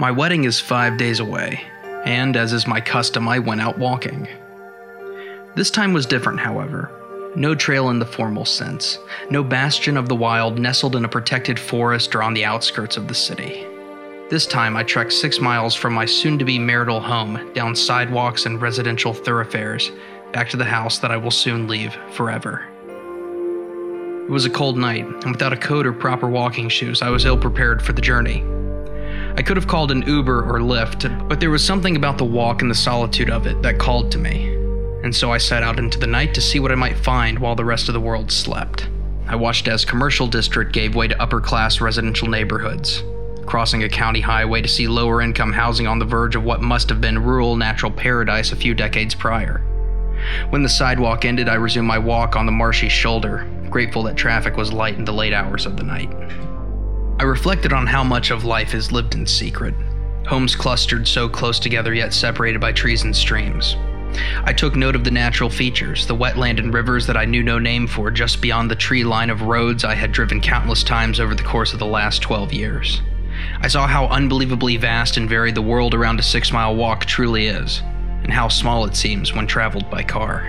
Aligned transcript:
My 0.00 0.10
wedding 0.10 0.44
is 0.44 0.58
five 0.58 0.96
days 0.96 1.20
away, 1.20 1.62
and 2.06 2.34
as 2.34 2.54
is 2.54 2.66
my 2.66 2.80
custom, 2.80 3.28
I 3.28 3.38
went 3.38 3.60
out 3.60 3.76
walking. 3.76 4.26
This 5.56 5.70
time 5.70 5.92
was 5.92 6.06
different, 6.06 6.40
however. 6.40 6.90
No 7.36 7.54
trail 7.54 7.90
in 7.90 7.98
the 7.98 8.06
formal 8.06 8.46
sense, 8.46 8.98
no 9.28 9.44
bastion 9.44 9.98
of 9.98 10.08
the 10.08 10.16
wild 10.16 10.58
nestled 10.58 10.96
in 10.96 11.04
a 11.04 11.08
protected 11.08 11.60
forest 11.60 12.14
or 12.14 12.22
on 12.22 12.32
the 12.32 12.46
outskirts 12.46 12.96
of 12.96 13.08
the 13.08 13.14
city. 13.14 13.66
This 14.30 14.46
time 14.46 14.74
I 14.74 14.84
trekked 14.84 15.12
six 15.12 15.38
miles 15.38 15.74
from 15.74 15.92
my 15.92 16.06
soon 16.06 16.38
to 16.38 16.46
be 16.46 16.58
marital 16.58 17.00
home 17.00 17.52
down 17.52 17.76
sidewalks 17.76 18.46
and 18.46 18.58
residential 18.58 19.12
thoroughfares 19.12 19.92
back 20.32 20.48
to 20.48 20.56
the 20.56 20.64
house 20.64 20.98
that 21.00 21.10
I 21.10 21.18
will 21.18 21.30
soon 21.30 21.68
leave 21.68 21.94
forever. 22.12 22.66
It 24.24 24.30
was 24.30 24.46
a 24.46 24.50
cold 24.50 24.78
night, 24.78 25.04
and 25.04 25.32
without 25.32 25.52
a 25.52 25.58
coat 25.58 25.84
or 25.84 25.92
proper 25.92 26.26
walking 26.26 26.70
shoes, 26.70 27.02
I 27.02 27.10
was 27.10 27.26
ill 27.26 27.36
prepared 27.36 27.82
for 27.82 27.92
the 27.92 28.00
journey. 28.00 28.42
I 29.36 29.42
could 29.42 29.56
have 29.56 29.66
called 29.66 29.90
an 29.90 30.02
Uber 30.02 30.42
or 30.42 30.60
Lyft, 30.60 31.28
but 31.28 31.40
there 31.40 31.50
was 31.50 31.64
something 31.64 31.96
about 31.96 32.18
the 32.18 32.24
walk 32.24 32.62
and 32.62 32.70
the 32.70 32.74
solitude 32.74 33.30
of 33.30 33.46
it 33.46 33.62
that 33.62 33.78
called 33.78 34.10
to 34.12 34.18
me, 34.18 34.52
and 35.02 35.14
so 35.14 35.32
I 35.32 35.38
set 35.38 35.62
out 35.62 35.78
into 35.78 35.98
the 35.98 36.06
night 36.06 36.34
to 36.34 36.40
see 36.40 36.60
what 36.60 36.72
I 36.72 36.74
might 36.74 36.98
find 36.98 37.38
while 37.38 37.54
the 37.54 37.64
rest 37.64 37.88
of 37.88 37.94
the 37.94 38.00
world 38.00 38.30
slept. 38.30 38.88
I 39.26 39.36
watched 39.36 39.68
as 39.68 39.84
commercial 39.84 40.26
district 40.26 40.72
gave 40.72 40.96
way 40.96 41.08
to 41.08 41.22
upper 41.22 41.40
class 41.40 41.80
residential 41.80 42.28
neighborhoods, 42.28 43.04
crossing 43.46 43.84
a 43.84 43.88
county 43.88 44.20
highway 44.20 44.60
to 44.62 44.68
see 44.68 44.88
lower 44.88 45.22
income 45.22 45.52
housing 45.52 45.86
on 45.86 46.00
the 46.00 46.04
verge 46.04 46.34
of 46.34 46.42
what 46.42 46.60
must 46.60 46.88
have 46.88 47.00
been 47.00 47.22
rural 47.22 47.56
natural 47.56 47.92
paradise 47.92 48.50
a 48.50 48.56
few 48.56 48.74
decades 48.74 49.14
prior. 49.14 49.62
When 50.50 50.62
the 50.62 50.68
sidewalk 50.68 51.24
ended, 51.24 51.48
I 51.48 51.54
resumed 51.54 51.88
my 51.88 51.98
walk 51.98 52.36
on 52.36 52.44
the 52.46 52.52
marshy 52.52 52.88
shoulder, 52.88 53.48
grateful 53.70 54.02
that 54.02 54.16
traffic 54.16 54.56
was 54.56 54.72
light 54.72 54.96
in 54.96 55.04
the 55.04 55.12
late 55.12 55.32
hours 55.32 55.64
of 55.64 55.76
the 55.76 55.84
night. 55.84 56.10
I 57.20 57.24
reflected 57.24 57.74
on 57.74 57.86
how 57.86 58.02
much 58.02 58.30
of 58.30 58.46
life 58.46 58.72
is 58.72 58.92
lived 58.92 59.14
in 59.14 59.26
secret, 59.26 59.74
homes 60.26 60.56
clustered 60.56 61.06
so 61.06 61.28
close 61.28 61.60
together 61.60 61.92
yet 61.92 62.14
separated 62.14 62.62
by 62.62 62.72
trees 62.72 63.02
and 63.02 63.14
streams. 63.14 63.76
I 64.44 64.54
took 64.54 64.74
note 64.74 64.96
of 64.96 65.04
the 65.04 65.10
natural 65.10 65.50
features, 65.50 66.06
the 66.06 66.16
wetland 66.16 66.58
and 66.58 66.72
rivers 66.72 67.06
that 67.06 67.18
I 67.18 67.26
knew 67.26 67.42
no 67.42 67.58
name 67.58 67.86
for 67.86 68.10
just 68.10 68.40
beyond 68.40 68.70
the 68.70 68.74
tree 68.74 69.04
line 69.04 69.28
of 69.28 69.42
roads 69.42 69.84
I 69.84 69.94
had 69.96 70.12
driven 70.12 70.40
countless 70.40 70.82
times 70.82 71.20
over 71.20 71.34
the 71.34 71.42
course 71.42 71.74
of 71.74 71.78
the 71.78 71.84
last 71.84 72.22
12 72.22 72.54
years. 72.54 73.02
I 73.60 73.68
saw 73.68 73.86
how 73.86 74.06
unbelievably 74.06 74.78
vast 74.78 75.18
and 75.18 75.28
varied 75.28 75.56
the 75.56 75.60
world 75.60 75.92
around 75.92 76.20
a 76.20 76.22
six 76.22 76.50
mile 76.50 76.74
walk 76.74 77.04
truly 77.04 77.48
is, 77.48 77.82
and 78.22 78.32
how 78.32 78.48
small 78.48 78.86
it 78.86 78.96
seems 78.96 79.34
when 79.34 79.46
traveled 79.46 79.90
by 79.90 80.04
car. 80.04 80.48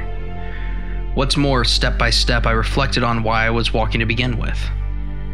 What's 1.16 1.36
more, 1.36 1.66
step 1.66 1.98
by 1.98 2.12
step, 2.12 2.46
I 2.46 2.52
reflected 2.52 3.04
on 3.04 3.24
why 3.24 3.46
I 3.46 3.50
was 3.50 3.74
walking 3.74 4.00
to 4.00 4.06
begin 4.06 4.38
with. 4.38 4.58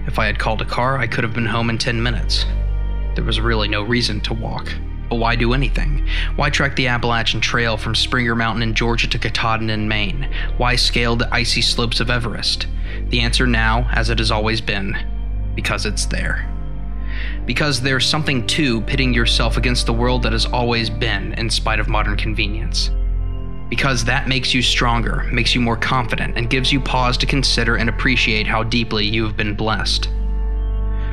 If 0.08 0.18
I 0.18 0.26
had 0.26 0.40
called 0.40 0.62
a 0.62 0.66
car, 0.66 0.98
I 0.98 1.06
could 1.06 1.24
have 1.24 1.34
been 1.34 1.46
home 1.46 1.70
in 1.70 1.78
10 1.78 2.02
minutes. 2.02 2.46
There 3.16 3.26
was 3.26 3.42
really 3.42 3.68
no 3.68 3.84
reason 3.84 4.22
to 4.22 4.34
walk. 4.34 4.74
But 5.10 5.18
why 5.18 5.36
do 5.36 5.54
anything? 5.54 6.08
Why 6.36 6.50
trek 6.50 6.76
the 6.76 6.88
Appalachian 6.88 7.42
Trail 7.42 7.78
from 7.78 7.96
Springer 7.96 8.36
Mountain 8.36 8.64
in 8.64 8.74
Georgia 8.74 9.08
to 9.08 9.20
Katahdin 9.20 9.70
in 9.70 9.88
Maine? 9.88 10.30
Why 10.58 10.76
scale 10.76 11.16
the 11.16 11.34
icy 11.34 11.62
slopes 11.62 12.00
of 12.00 12.10
Everest? 12.10 12.68
The 13.10 13.22
answer 13.22 13.48
now, 13.48 13.90
as 13.92 14.10
it 14.10 14.20
has 14.20 14.32
always 14.32 14.62
been, 14.62 14.98
because 15.56 15.86
it's 15.86 16.06
there. 16.06 16.50
Because 17.46 17.82
there's 17.82 18.06
something 18.06 18.46
to 18.48 18.82
pitting 18.82 19.14
yourself 19.14 19.58
against 19.58 19.86
the 19.86 19.94
world 19.94 20.24
that 20.24 20.34
has 20.34 20.46
always 20.46 20.90
been, 20.90 21.34
in 21.34 21.50
spite 21.50 21.80
of 21.80 21.88
modern 21.88 22.18
convenience. 22.18 22.92
Because 23.70 24.06
that 24.06 24.28
makes 24.28 24.54
you 24.54 24.62
stronger, 24.62 25.24
makes 25.32 25.54
you 25.54 25.62
more 25.62 25.76
confident, 25.76 26.38
and 26.38 26.50
gives 26.50 26.72
you 26.72 26.80
pause 26.80 27.18
to 27.18 27.26
consider 27.26 27.76
and 27.76 27.90
appreciate 27.90 28.48
how 28.48 28.64
deeply 28.64 29.06
you 29.06 29.24
have 29.24 29.36
been 29.36 29.56
blessed. 29.56 30.10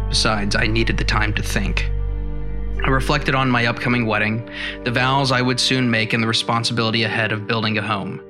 Besides, 0.09 0.55
I 0.55 0.67
needed 0.67 0.97
the 0.97 1.05
time 1.05 1.33
to 1.35 1.43
think. 1.43 1.91
I 2.85 2.89
reflected 2.89 3.35
on 3.35 3.51
my 3.51 3.67
upcoming 3.67 4.07
wedding, 4.07 4.49
the 4.85 4.91
vows 4.91 5.33
I 5.33 5.43
would 5.43 5.59
soon 5.59 5.91
make, 5.91 6.13
and 6.13 6.23
the 6.23 6.29
responsibility 6.29 7.03
ahead 7.03 7.33
of 7.33 7.47
building 7.47 7.79
a 7.79 7.83
home. 7.83 8.21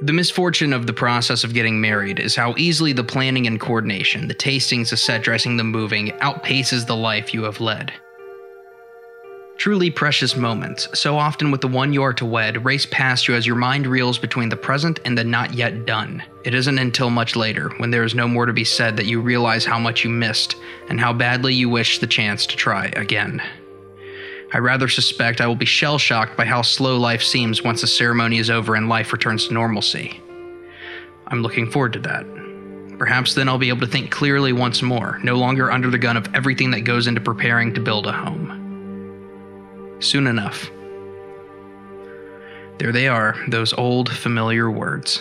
The 0.00 0.12
misfortune 0.12 0.72
of 0.72 0.88
the 0.88 0.92
process 0.92 1.44
of 1.44 1.54
getting 1.54 1.80
married 1.80 2.18
is 2.18 2.34
how 2.34 2.54
easily 2.56 2.92
the 2.92 3.04
planning 3.04 3.46
and 3.46 3.60
coordination, 3.60 4.26
the 4.26 4.34
tastings, 4.34 4.90
the 4.90 4.96
set 4.96 5.22
dressing, 5.22 5.56
the 5.56 5.64
moving, 5.64 6.08
outpaces 6.18 6.86
the 6.86 6.96
life 6.96 7.32
you 7.32 7.44
have 7.44 7.60
led. 7.60 7.92
Truly 9.62 9.92
precious 9.92 10.34
moments, 10.34 10.88
so 10.98 11.16
often 11.16 11.52
with 11.52 11.60
the 11.60 11.68
one 11.68 11.92
you 11.92 12.02
are 12.02 12.12
to 12.14 12.24
wed, 12.24 12.64
race 12.64 12.84
past 12.84 13.28
you 13.28 13.36
as 13.36 13.46
your 13.46 13.54
mind 13.54 13.86
reels 13.86 14.18
between 14.18 14.48
the 14.48 14.56
present 14.56 14.98
and 15.04 15.16
the 15.16 15.22
not 15.22 15.54
yet 15.54 15.86
done. 15.86 16.20
It 16.42 16.52
isn't 16.52 16.80
until 16.80 17.10
much 17.10 17.36
later, 17.36 17.68
when 17.76 17.92
there 17.92 18.02
is 18.02 18.12
no 18.12 18.26
more 18.26 18.44
to 18.44 18.52
be 18.52 18.64
said, 18.64 18.96
that 18.96 19.06
you 19.06 19.20
realize 19.20 19.64
how 19.64 19.78
much 19.78 20.02
you 20.02 20.10
missed 20.10 20.56
and 20.88 20.98
how 20.98 21.12
badly 21.12 21.54
you 21.54 21.68
wish 21.68 22.00
the 22.00 22.08
chance 22.08 22.44
to 22.46 22.56
try 22.56 22.86
again. 22.96 23.40
I 24.52 24.58
rather 24.58 24.88
suspect 24.88 25.40
I 25.40 25.46
will 25.46 25.54
be 25.54 25.64
shell 25.64 25.96
shocked 25.96 26.36
by 26.36 26.44
how 26.44 26.62
slow 26.62 26.98
life 26.98 27.22
seems 27.22 27.62
once 27.62 27.82
the 27.82 27.86
ceremony 27.86 28.38
is 28.38 28.50
over 28.50 28.74
and 28.74 28.88
life 28.88 29.12
returns 29.12 29.46
to 29.46 29.54
normalcy. 29.54 30.20
I'm 31.28 31.40
looking 31.40 31.70
forward 31.70 31.92
to 31.92 32.00
that. 32.00 32.26
Perhaps 32.98 33.34
then 33.34 33.48
I'll 33.48 33.58
be 33.58 33.68
able 33.68 33.86
to 33.86 33.92
think 33.92 34.10
clearly 34.10 34.52
once 34.52 34.82
more, 34.82 35.20
no 35.22 35.36
longer 35.36 35.70
under 35.70 35.88
the 35.88 35.98
gun 35.98 36.16
of 36.16 36.34
everything 36.34 36.72
that 36.72 36.80
goes 36.80 37.06
into 37.06 37.20
preparing 37.20 37.72
to 37.74 37.80
build 37.80 38.08
a 38.08 38.12
home 38.12 38.61
soon 40.02 40.26
enough. 40.26 40.70
There 42.78 42.92
they 42.92 43.08
are, 43.08 43.36
those 43.48 43.72
old, 43.72 44.10
familiar 44.10 44.70
words. 44.70 45.20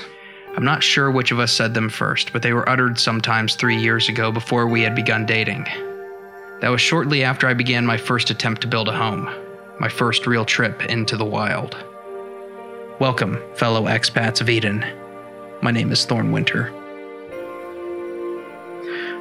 I'm 0.55 0.65
not 0.65 0.83
sure 0.83 1.11
which 1.11 1.31
of 1.31 1.39
us 1.39 1.53
said 1.53 1.73
them 1.73 1.89
first, 1.89 2.33
but 2.33 2.41
they 2.41 2.53
were 2.53 2.67
uttered 2.67 2.99
sometimes 2.99 3.55
three 3.55 3.77
years 3.77 4.09
ago 4.09 4.31
before 4.31 4.67
we 4.67 4.81
had 4.81 4.95
begun 4.95 5.25
dating. 5.25 5.65
That 6.59 6.69
was 6.69 6.81
shortly 6.81 7.23
after 7.23 7.47
I 7.47 7.53
began 7.53 7.85
my 7.85 7.97
first 7.97 8.29
attempt 8.29 8.61
to 8.61 8.67
build 8.67 8.87
a 8.87 8.97
home, 8.97 9.29
my 9.79 9.87
first 9.87 10.27
real 10.27 10.45
trip 10.45 10.83
into 10.85 11.15
the 11.15 11.25
wild. 11.25 11.77
Welcome, 12.99 13.41
fellow 13.55 13.85
expats 13.85 14.41
of 14.41 14.49
Eden. 14.49 14.85
My 15.61 15.71
name 15.71 15.91
is 15.91 16.05
Thorn 16.05 16.31
Winter. 16.31 16.71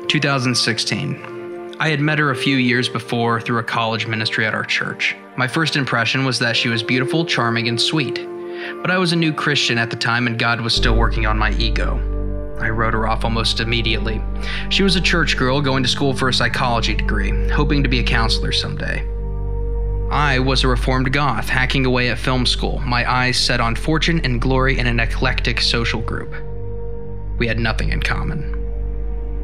2016. 0.09 1.77
I 1.79 1.89
had 1.89 2.01
met 2.01 2.19
her 2.19 2.31
a 2.31 2.37
few 2.37 2.57
years 2.57 2.89
before 2.89 3.41
through 3.41 3.59
a 3.59 3.63
college 3.63 4.07
ministry 4.07 4.45
at 4.45 4.55
our 4.55 4.65
church. 4.65 5.15
My 5.41 5.49
first 5.49 5.75
impression 5.75 6.27
was 6.27 6.39
that 6.41 6.55
she 6.55 6.69
was 6.69 6.83
beautiful, 6.83 7.25
charming, 7.25 7.67
and 7.67 7.81
sweet. 7.81 8.17
But 8.83 8.91
I 8.91 8.99
was 8.99 9.15
a 9.15 9.17
new 9.17 9.33
Christian 9.33 9.79
at 9.79 9.89
the 9.89 9.97
time 9.97 10.27
and 10.27 10.39
God 10.39 10.61
was 10.61 10.75
still 10.75 10.95
working 10.95 11.25
on 11.25 11.39
my 11.39 11.53
ego. 11.53 11.97
I 12.61 12.69
wrote 12.69 12.93
her 12.93 13.07
off 13.07 13.25
almost 13.25 13.59
immediately. 13.59 14.21
She 14.69 14.83
was 14.83 14.97
a 14.97 15.01
church 15.01 15.39
girl 15.39 15.63
going 15.63 15.83
to 15.83 15.89
school 15.89 16.13
for 16.13 16.29
a 16.29 16.35
psychology 16.35 16.95
degree, 16.95 17.49
hoping 17.49 17.83
to 17.83 17.89
be 17.89 18.01
a 18.01 18.05
counselor 18.05 18.53
someday. 18.53 19.03
I 20.11 20.39
was 20.41 20.63
a 20.63 20.69
reformed 20.69 21.11
goth, 21.11 21.49
hacking 21.49 21.87
away 21.87 22.11
at 22.11 22.19
film 22.19 22.45
school, 22.45 22.79
my 22.81 23.11
eyes 23.11 23.39
set 23.39 23.63
on 23.63 23.77
fortune 23.77 24.21
and 24.23 24.43
glory 24.43 24.79
in 24.79 24.87
an 24.87 25.01
eclectic 25.01 25.63
social 25.63 26.03
group. 26.03 26.35
We 27.39 27.47
had 27.47 27.59
nothing 27.59 27.93
in 27.93 28.03
common. 28.03 28.60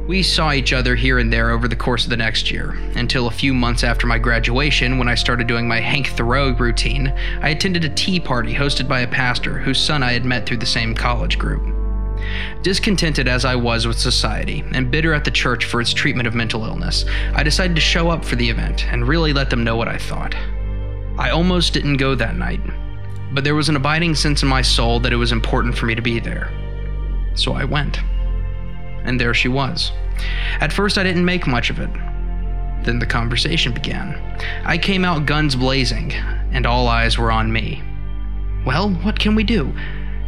We 0.07 0.23
saw 0.23 0.53
each 0.53 0.73
other 0.73 0.95
here 0.95 1.19
and 1.19 1.33
there 1.33 1.51
over 1.51 1.67
the 1.67 1.75
course 1.75 2.05
of 2.05 2.11
the 2.11 2.17
next 2.17 2.49
year, 2.49 2.79
until 2.95 3.27
a 3.27 3.33
few 3.33 3.53
months 3.53 3.83
after 3.83 4.07
my 4.07 4.19
graduation, 4.19 4.99
when 4.99 5.09
I 5.09 5.17
started 5.17 5.49
doing 5.49 5.67
my 5.67 5.81
Hank 5.81 6.07
Thoreau 6.11 6.53
routine, 6.53 7.13
I 7.43 7.49
attended 7.49 7.85
a 7.85 7.89
tea 7.89 8.21
party 8.21 8.55
hosted 8.55 8.87
by 8.87 9.01
a 9.01 9.09
pastor 9.09 9.59
whose 9.59 9.81
son 9.81 10.05
I 10.05 10.13
had 10.13 10.25
met 10.25 10.47
through 10.47 10.59
the 10.59 10.67
same 10.67 10.95
college 10.95 11.39
group. 11.39 11.75
Discontented 12.63 13.27
as 13.27 13.45
I 13.45 13.57
was 13.57 13.85
with 13.85 13.99
society, 13.99 14.63
and 14.73 14.93
bitter 14.93 15.13
at 15.13 15.25
the 15.25 15.31
church 15.33 15.65
for 15.65 15.81
its 15.81 15.93
treatment 15.93 16.29
of 16.29 16.37
mental 16.37 16.65
illness, 16.65 17.05
I 17.35 17.43
decided 17.43 17.75
to 17.75 17.83
show 17.83 18.09
up 18.09 18.25
for 18.25 18.37
the 18.37 18.49
event 18.49 18.87
and 18.93 19.09
really 19.09 19.33
let 19.33 19.51
them 19.51 19.65
know 19.65 19.75
what 19.75 19.89
I 19.89 19.99
thought. 19.99 20.37
I 21.19 21.31
almost 21.31 21.73
didn't 21.73 21.97
go 21.97 22.15
that 22.15 22.37
night, 22.37 22.61
but 23.33 23.43
there 23.43 23.57
was 23.57 23.69
an 23.69 23.77
abiding 23.77 24.15
sense 24.15 24.45
in 24.45 24.49
my 24.49 24.63
soul 24.63 25.01
that 25.01 25.13
it 25.13 25.17
was 25.17 25.33
important 25.33 25.77
for 25.77 25.87
me 25.87 25.97
to 25.97 26.03
be 26.03 26.21
there. 26.21 26.49
So 27.35 27.55
I 27.55 27.65
went 27.65 27.99
and 29.07 29.21
there 29.21 29.35
she 29.35 29.49
was. 29.49 29.93
At 30.61 30.73
first, 30.73 30.99
I 30.99 31.03
didn't 31.03 31.25
make 31.25 31.47
much 31.47 31.71
of 31.71 31.79
it. 31.79 31.91
Then 32.83 32.99
the 32.99 33.07
conversation 33.07 33.73
began. 33.73 34.15
I 34.65 34.79
came 34.79 35.05
out 35.05 35.27
guns 35.27 35.57
blazing, 35.57 36.13
and 36.13 36.67
all 36.67 36.89
eyes 36.89 37.19
were 37.19 37.33
on 37.33 37.53
me. 37.53 37.83
Well, 38.65 38.91
what 38.91 39.19
can 39.19 39.35
we 39.35 39.45
do? 39.45 39.73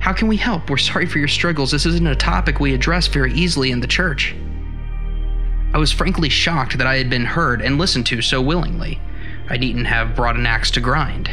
How 0.00 0.12
can 0.12 0.28
we 0.28 0.36
help? 0.36 0.70
We're 0.70 0.76
sorry 0.76 1.06
for 1.06 1.18
your 1.18 1.28
struggles. 1.28 1.70
This 1.70 1.86
isn't 1.86 2.06
a 2.06 2.14
topic 2.14 2.60
we 2.60 2.74
address 2.74 3.06
very 3.08 3.32
easily 3.32 3.70
in 3.70 3.80
the 3.80 3.86
church. 3.86 4.34
I 5.74 5.78
was 5.78 5.92
frankly 5.92 6.28
shocked 6.28 6.78
that 6.78 6.86
I 6.86 6.96
had 6.96 7.10
been 7.10 7.26
heard 7.26 7.60
and 7.60 7.78
listened 7.78 8.06
to 8.06 8.22
so 8.22 8.40
willingly. 8.40 9.00
I 9.50 9.56
needn't 9.56 9.86
have 9.86 10.14
brought 10.14 10.36
an 10.36 10.46
axe 10.46 10.70
to 10.72 10.80
grind. 10.80 11.30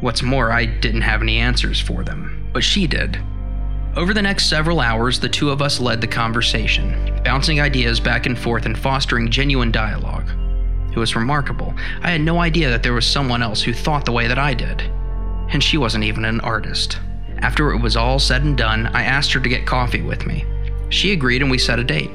What's 0.00 0.22
more, 0.22 0.50
I 0.50 0.66
didn't 0.66 1.02
have 1.02 1.22
any 1.22 1.38
answers 1.38 1.80
for 1.80 2.02
them, 2.02 2.50
but 2.52 2.64
she 2.64 2.86
did. 2.86 3.18
Over 3.94 4.14
the 4.14 4.22
next 4.22 4.48
several 4.48 4.80
hours, 4.80 5.20
the 5.20 5.28
two 5.28 5.50
of 5.50 5.60
us 5.60 5.78
led 5.78 6.00
the 6.00 6.06
conversation, 6.06 7.20
bouncing 7.24 7.60
ideas 7.60 8.00
back 8.00 8.24
and 8.24 8.38
forth 8.38 8.64
and 8.64 8.78
fostering 8.78 9.30
genuine 9.30 9.70
dialogue. 9.70 10.30
It 10.90 10.96
was 10.96 11.14
remarkable. 11.14 11.74
I 12.00 12.10
had 12.10 12.22
no 12.22 12.40
idea 12.40 12.70
that 12.70 12.82
there 12.82 12.94
was 12.94 13.04
someone 13.04 13.42
else 13.42 13.60
who 13.60 13.74
thought 13.74 14.06
the 14.06 14.12
way 14.12 14.28
that 14.28 14.38
I 14.38 14.54
did. 14.54 14.80
And 15.50 15.62
she 15.62 15.76
wasn't 15.76 16.04
even 16.04 16.24
an 16.24 16.40
artist. 16.40 16.98
After 17.38 17.70
it 17.70 17.82
was 17.82 17.94
all 17.94 18.18
said 18.18 18.44
and 18.44 18.56
done, 18.56 18.86
I 18.88 19.02
asked 19.02 19.30
her 19.34 19.40
to 19.40 19.48
get 19.48 19.66
coffee 19.66 20.00
with 20.00 20.24
me. 20.24 20.46
She 20.88 21.12
agreed 21.12 21.42
and 21.42 21.50
we 21.50 21.58
set 21.58 21.78
a 21.78 21.84
date. 21.84 22.10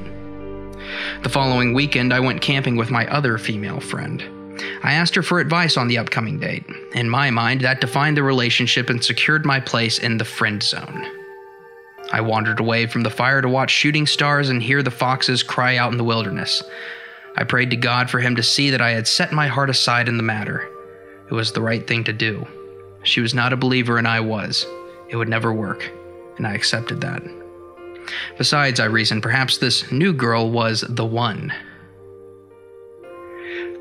The 1.22 1.28
following 1.28 1.74
weekend, 1.74 2.12
I 2.12 2.18
went 2.18 2.42
camping 2.42 2.74
with 2.74 2.90
my 2.90 3.06
other 3.06 3.38
female 3.38 3.78
friend. 3.78 4.20
I 4.82 4.94
asked 4.94 5.14
her 5.14 5.22
for 5.22 5.38
advice 5.38 5.76
on 5.76 5.86
the 5.86 5.98
upcoming 5.98 6.40
date. 6.40 6.64
In 6.94 7.08
my 7.08 7.30
mind, 7.30 7.60
that 7.60 7.80
defined 7.80 8.16
the 8.16 8.24
relationship 8.24 8.90
and 8.90 9.04
secured 9.04 9.46
my 9.46 9.60
place 9.60 10.00
in 10.00 10.18
the 10.18 10.24
friend 10.24 10.60
zone. 10.60 11.17
I 12.12 12.20
wandered 12.20 12.60
away 12.60 12.86
from 12.86 13.02
the 13.02 13.10
fire 13.10 13.42
to 13.42 13.48
watch 13.48 13.70
shooting 13.70 14.06
stars 14.06 14.48
and 14.48 14.62
hear 14.62 14.82
the 14.82 14.90
foxes 14.90 15.42
cry 15.42 15.76
out 15.76 15.92
in 15.92 15.98
the 15.98 16.04
wilderness. 16.04 16.62
I 17.36 17.44
prayed 17.44 17.70
to 17.70 17.76
God 17.76 18.08
for 18.08 18.18
him 18.18 18.36
to 18.36 18.42
see 18.42 18.70
that 18.70 18.80
I 18.80 18.90
had 18.90 19.06
set 19.06 19.32
my 19.32 19.46
heart 19.46 19.70
aside 19.70 20.08
in 20.08 20.16
the 20.16 20.22
matter. 20.22 20.68
It 21.30 21.34
was 21.34 21.52
the 21.52 21.60
right 21.60 21.86
thing 21.86 22.04
to 22.04 22.12
do. 22.12 22.46
She 23.02 23.20
was 23.20 23.34
not 23.34 23.52
a 23.52 23.56
believer, 23.56 23.98
and 23.98 24.08
I 24.08 24.20
was. 24.20 24.66
It 25.08 25.16
would 25.16 25.28
never 25.28 25.52
work, 25.52 25.90
and 26.36 26.46
I 26.46 26.54
accepted 26.54 27.00
that. 27.02 27.22
Besides, 28.38 28.80
I 28.80 28.86
reasoned 28.86 29.22
perhaps 29.22 29.58
this 29.58 29.90
new 29.92 30.12
girl 30.12 30.50
was 30.50 30.84
the 30.88 31.04
one. 31.04 31.52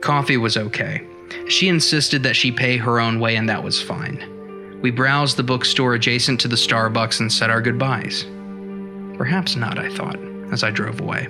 Coffee 0.01 0.37
was 0.37 0.57
okay. 0.57 1.07
She 1.47 1.67
insisted 1.69 2.23
that 2.23 2.35
she 2.35 2.51
pay 2.51 2.77
her 2.77 2.99
own 2.99 3.19
way, 3.19 3.37
and 3.37 3.49
that 3.49 3.63
was 3.63 3.81
fine. 3.81 4.36
We 4.81 4.91
browsed 4.91 5.37
the 5.37 5.43
bookstore 5.43 5.95
adjacent 5.95 6.39
to 6.41 6.47
the 6.47 6.55
Starbucks 6.55 7.19
and 7.19 7.31
said 7.31 7.49
our 7.49 7.61
goodbyes. 7.61 8.25
Perhaps 9.17 9.55
not, 9.55 9.79
I 9.79 9.89
thought, 9.89 10.19
as 10.51 10.63
I 10.63 10.69
drove 10.69 11.01
away. 11.01 11.27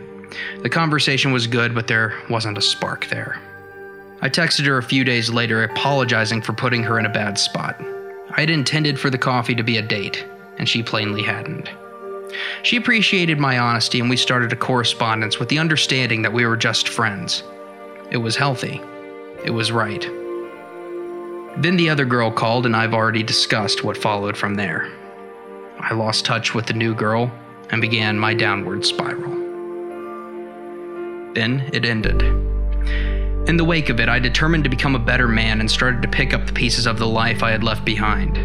The 0.62 0.70
conversation 0.70 1.32
was 1.32 1.48
good, 1.48 1.74
but 1.74 1.88
there 1.88 2.14
wasn't 2.30 2.58
a 2.58 2.62
spark 2.62 3.08
there. 3.08 3.40
I 4.22 4.30
texted 4.30 4.66
her 4.66 4.78
a 4.78 4.84
few 4.84 5.04
days 5.04 5.30
later, 5.30 5.64
apologizing 5.64 6.42
for 6.42 6.54
putting 6.54 6.84
her 6.84 7.00
in 7.00 7.06
a 7.06 7.14
bad 7.14 7.38
spot. 7.38 7.80
I 8.32 8.42
had 8.42 8.50
intended 8.50 9.00
for 9.00 9.10
the 9.10 9.18
coffee 9.18 9.56
to 9.56 9.64
be 9.64 9.78
a 9.78 9.82
date, 9.82 10.26
and 10.58 10.68
she 10.68 10.84
plainly 10.84 11.24
hadn't. 11.24 11.70
She 12.64 12.76
appreciated 12.76 13.40
my 13.40 13.58
honesty, 13.58 14.02
and 14.02 14.10
we 14.10 14.18
started 14.18 14.52
a 14.52 14.58
correspondence 14.58 15.40
with 15.40 15.48
the 15.48 15.60
understanding 15.60 16.22
that 16.24 16.34
we 16.34 16.46
were 16.46 16.58
just 16.58 16.90
friends. 16.90 17.44
It 18.12 18.18
was 18.18 18.36
healthy. 18.36 18.82
It 19.46 19.52
was 19.52 19.72
right. 19.72 20.06
Then 21.60 21.76
the 21.76 21.90
other 21.90 22.06
girl 22.06 22.30
called, 22.30 22.68
and 22.68 22.76
I've 22.76 22.94
already 22.94 23.24
discussed 23.24 23.84
what 23.84 23.98
followed 23.98 24.38
from 24.38 24.54
there. 24.54 24.92
I 25.80 25.94
lost 25.94 26.24
touch 26.24 26.54
with 26.54 26.68
the 26.68 26.74
new 26.74 26.94
girl 26.94 27.32
and 27.72 27.82
began 27.82 28.20
my 28.20 28.36
downward 28.36 28.86
spiral. 28.86 29.32
Then 31.34 31.68
it 31.74 31.84
ended. 31.84 32.22
In 33.50 33.58
the 33.58 33.66
wake 33.66 33.90
of 33.90 34.00
it, 34.00 34.08
I 34.08 34.20
determined 34.20 34.66
to 34.66 34.70
become 34.70 34.96
a 34.96 35.00
better 35.00 35.28
man 35.28 35.60
and 35.60 35.70
started 35.70 36.04
to 36.04 36.08
pick 36.08 36.32
up 36.32 36.46
the 36.46 36.54
pieces 36.54 36.86
of 36.86 37.00
the 37.00 37.08
life 37.08 37.42
I 37.42 37.50
had 37.50 37.64
left 37.64 37.84
behind. 37.84 38.38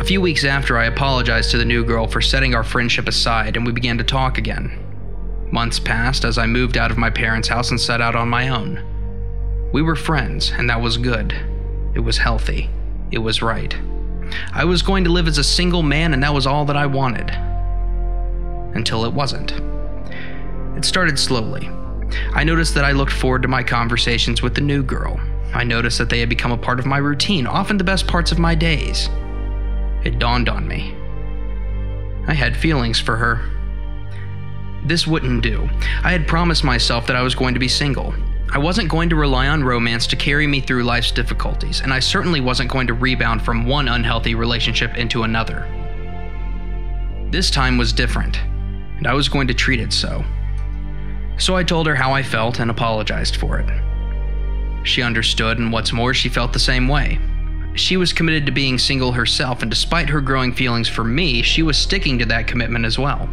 A 0.00 0.04
few 0.04 0.20
weeks 0.20 0.44
after, 0.44 0.76
I 0.76 0.86
apologized 0.86 1.52
to 1.52 1.58
the 1.58 1.64
new 1.64 1.84
girl 1.84 2.08
for 2.08 2.20
setting 2.20 2.56
our 2.56 2.64
friendship 2.64 3.06
aside, 3.06 3.56
and 3.56 3.64
we 3.64 3.72
began 3.72 3.98
to 3.98 4.04
talk 4.04 4.36
again. 4.36 4.80
Months 5.52 5.78
passed 5.78 6.24
as 6.24 6.38
I 6.38 6.46
moved 6.46 6.76
out 6.76 6.90
of 6.90 6.98
my 6.98 7.10
parents' 7.10 7.46
house 7.46 7.70
and 7.70 7.80
set 7.80 8.00
out 8.00 8.16
on 8.16 8.28
my 8.28 8.48
own. 8.48 8.82
We 9.72 9.82
were 9.82 9.94
friends, 9.94 10.50
and 10.50 10.68
that 10.68 10.80
was 10.80 10.96
good. 10.96 11.32
It 11.94 12.00
was 12.00 12.18
healthy. 12.18 12.70
It 13.10 13.18
was 13.18 13.42
right. 13.42 13.76
I 14.52 14.64
was 14.64 14.82
going 14.82 15.04
to 15.04 15.10
live 15.10 15.28
as 15.28 15.38
a 15.38 15.44
single 15.44 15.82
man, 15.82 16.12
and 16.12 16.22
that 16.22 16.34
was 16.34 16.46
all 16.46 16.64
that 16.64 16.76
I 16.76 16.86
wanted. 16.86 17.30
Until 18.74 19.04
it 19.04 19.12
wasn't. 19.12 19.52
It 20.76 20.84
started 20.84 21.18
slowly. 21.18 21.68
I 22.32 22.44
noticed 22.44 22.74
that 22.74 22.84
I 22.84 22.92
looked 22.92 23.12
forward 23.12 23.42
to 23.42 23.48
my 23.48 23.62
conversations 23.62 24.42
with 24.42 24.54
the 24.54 24.60
new 24.60 24.82
girl. 24.82 25.20
I 25.52 25.62
noticed 25.62 25.98
that 25.98 26.10
they 26.10 26.18
had 26.18 26.28
become 26.28 26.50
a 26.50 26.58
part 26.58 26.80
of 26.80 26.86
my 26.86 26.98
routine, 26.98 27.46
often 27.46 27.76
the 27.76 27.84
best 27.84 28.08
parts 28.08 28.32
of 28.32 28.38
my 28.38 28.54
days. 28.54 29.08
It 30.02 30.18
dawned 30.18 30.48
on 30.48 30.66
me. 30.66 30.94
I 32.26 32.34
had 32.34 32.56
feelings 32.56 32.98
for 32.98 33.16
her. 33.16 33.40
This 34.84 35.06
wouldn't 35.06 35.42
do. 35.42 35.68
I 36.02 36.10
had 36.10 36.26
promised 36.26 36.64
myself 36.64 37.06
that 37.06 37.16
I 37.16 37.22
was 37.22 37.34
going 37.34 37.54
to 37.54 37.60
be 37.60 37.68
single. 37.68 38.14
I 38.52 38.58
wasn't 38.58 38.88
going 38.88 39.08
to 39.08 39.16
rely 39.16 39.48
on 39.48 39.64
romance 39.64 40.06
to 40.08 40.16
carry 40.16 40.46
me 40.46 40.60
through 40.60 40.84
life's 40.84 41.10
difficulties, 41.10 41.80
and 41.80 41.92
I 41.92 41.98
certainly 41.98 42.40
wasn't 42.40 42.70
going 42.70 42.86
to 42.86 42.94
rebound 42.94 43.42
from 43.42 43.66
one 43.66 43.88
unhealthy 43.88 44.34
relationship 44.34 44.96
into 44.96 45.24
another. 45.24 45.66
This 47.30 47.50
time 47.50 47.78
was 47.78 47.92
different, 47.92 48.38
and 48.96 49.06
I 49.06 49.14
was 49.14 49.28
going 49.28 49.48
to 49.48 49.54
treat 49.54 49.80
it 49.80 49.92
so. 49.92 50.24
So 51.36 51.56
I 51.56 51.64
told 51.64 51.86
her 51.88 51.96
how 51.96 52.12
I 52.12 52.22
felt 52.22 52.60
and 52.60 52.70
apologized 52.70 53.36
for 53.36 53.58
it. 53.58 54.86
She 54.86 55.02
understood, 55.02 55.58
and 55.58 55.72
what's 55.72 55.92
more, 55.92 56.14
she 56.14 56.28
felt 56.28 56.52
the 56.52 56.58
same 56.60 56.86
way. 56.86 57.18
She 57.74 57.96
was 57.96 58.12
committed 58.12 58.46
to 58.46 58.52
being 58.52 58.78
single 58.78 59.10
herself, 59.10 59.62
and 59.62 59.70
despite 59.70 60.08
her 60.10 60.20
growing 60.20 60.52
feelings 60.52 60.88
for 60.88 61.02
me, 61.02 61.42
she 61.42 61.62
was 61.62 61.76
sticking 61.76 62.18
to 62.20 62.26
that 62.26 62.46
commitment 62.46 62.84
as 62.84 62.98
well. 62.98 63.28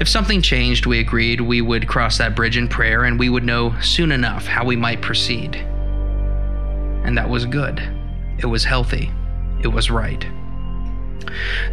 If 0.00 0.08
something 0.08 0.40
changed, 0.40 0.86
we 0.86 0.98
agreed 0.98 1.42
we 1.42 1.60
would 1.60 1.86
cross 1.86 2.16
that 2.16 2.34
bridge 2.34 2.56
in 2.56 2.68
prayer 2.68 3.04
and 3.04 3.18
we 3.18 3.28
would 3.28 3.44
know 3.44 3.78
soon 3.82 4.12
enough 4.12 4.46
how 4.46 4.64
we 4.64 4.74
might 4.74 5.02
proceed. 5.02 5.56
And 7.04 7.18
that 7.18 7.28
was 7.28 7.44
good. 7.44 7.86
It 8.38 8.46
was 8.46 8.64
healthy. 8.64 9.10
It 9.62 9.68
was 9.68 9.90
right. 9.90 10.26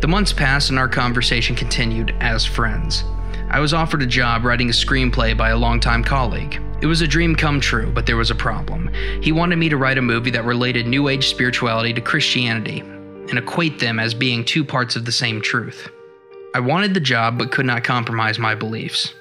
The 0.02 0.10
months 0.10 0.34
passed 0.34 0.70
and 0.70 0.78
our 0.78 0.90
conversation 0.90 1.56
continued 1.56 2.14
as 2.20 2.46
friends. 2.46 3.06
I 3.50 3.62
was 3.62 3.74
offered 3.74 4.02
a 4.02 4.06
job 4.06 4.44
writing 4.44 4.68
a 4.68 4.74
screenplay 4.74 5.36
by 5.38 5.52
a 5.52 5.58
longtime 5.58 6.04
colleague. 6.04 6.62
It 6.82 6.86
was 6.86 7.00
a 7.00 7.08
dream 7.08 7.34
come 7.34 7.62
true, 7.62 7.94
but 7.94 8.06
there 8.06 8.18
was 8.18 8.30
a 8.30 8.36
problem. 8.36 8.92
He 9.22 9.32
wanted 9.32 9.56
me 9.56 9.70
to 9.70 9.78
write 9.78 9.98
a 9.98 10.02
movie 10.02 10.32
that 10.32 10.44
related 10.44 10.86
New 10.86 11.08
Age 11.08 11.30
spirituality 11.30 11.94
to 11.94 12.02
Christianity 12.02 12.82
and 12.82 13.38
equate 13.38 13.80
them 13.80 14.00
as 14.02 14.14
being 14.14 14.44
two 14.44 14.66
parts 14.66 14.98
of 14.98 15.06
the 15.06 15.14
same 15.14 15.40
truth. 15.40 15.90
I 16.58 16.60
wanted 16.60 16.96
the 16.96 17.00
job 17.00 17.38
but 17.38 17.52
could 17.52 17.68
not 17.68 17.84
compromise 17.84 18.40
my 18.40 18.56
beliefs. 18.56 19.14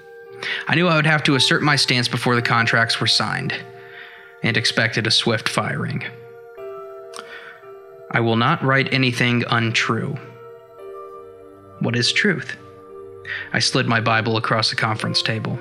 I 0.69 0.75
knew 0.75 0.89
I 0.89 0.97
would 0.97 1.05
have 1.05 1.23
to 1.25 1.35
assert 1.35 1.63
my 1.63 1.77
stance 1.77 2.09
before 2.09 2.35
the 2.35 2.41
contracts 2.41 2.99
were 2.99 3.07
signed, 3.07 3.53
and 4.43 4.57
expected 4.57 5.07
a 5.07 5.11
swift 5.11 5.47
firing. 5.47 6.03
I 8.11 8.21
will 8.21 8.37
not 8.37 8.63
write 8.63 8.91
anything 8.91 9.45
untrue. 9.51 10.17
What 11.81 11.95
is 11.95 12.11
truth? 12.11 12.57
I 13.53 13.59
slid 13.59 13.87
my 13.87 14.01
Bible 14.01 14.39
across 14.39 14.71
the 14.71 14.77
conference 14.77 15.21
table. 15.21 15.59